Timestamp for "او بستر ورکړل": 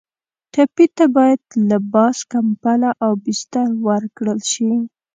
3.05-4.39